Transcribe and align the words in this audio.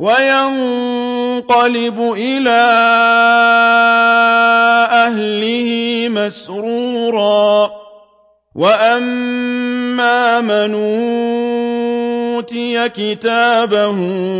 وينقلب 0.00 1.98
إلى 2.16 2.62
أهله 4.92 5.70
مسرورا. 6.08 7.70
وأما 8.54 10.40
من 10.40 10.74
أوتي 12.34 12.88
كتابه 12.88 13.90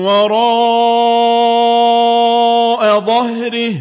وراء 0.05 0.41
ظهره 3.01 3.75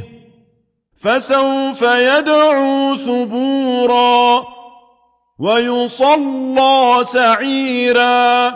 فسوف 1.02 1.82
يدعو 1.82 2.96
ثبورا 2.96 4.46
ويصلى 5.40 7.00
سعيرا. 7.04 8.54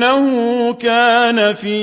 إنه 0.00 0.72
كان 0.72 1.54
في 1.54 1.76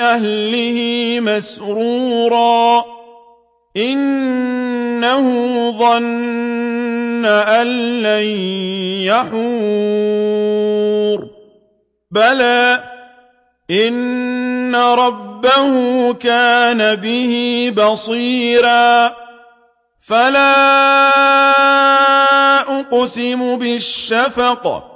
أهله 0.00 1.20
مسرورا. 1.20 2.84
إنه 3.76 5.24
ظن 5.78 7.24
أن 7.26 7.66
لن 8.02 8.24
يحور. 9.06 9.44
بلى 12.10 12.84
إن 13.70 14.76
ربه 14.76 16.12
كان 16.12 16.94
به 16.94 17.72
بصيرا. 17.76 19.16
فلا 20.02 20.60
أقسم 22.80 23.56
بالشفق. 23.56 24.93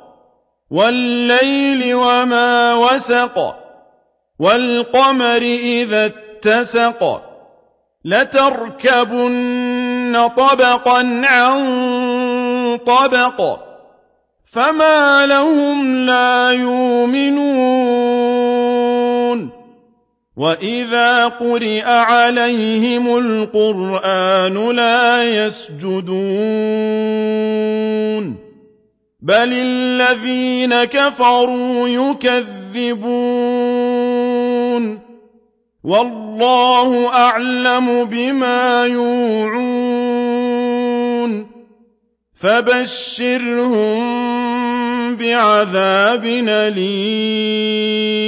والليل 0.71 1.95
وما 1.95 2.75
وسق 2.75 3.57
والقمر 4.39 5.43
إذا 5.63 6.07
اتسق. 6.07 7.23
لتركبن 8.05 9.49
طبقا 10.37 11.23
عن 11.25 11.59
طبق 12.87 13.59
فما 14.47 15.27
لهم 15.27 16.07
لا 16.07 16.51
يؤمنون. 16.51 17.99
وإذا 20.37 21.29
قرئ 21.29 21.85
عليهم 21.85 23.19
القرآن 23.19 24.71
لا 24.77 25.25
يسجدون. 25.47 26.09
بل 29.29 29.53
الذين 29.53 30.85
كفروا 30.85 31.89
يكذبون 31.89 33.19
والله 35.85 37.09
أعلم 37.09 38.05
بما 38.05 38.87
يوعون 38.87 39.59
فبشرهم 42.41 43.99
بعذاب 45.17 46.25
أليم 46.49 48.28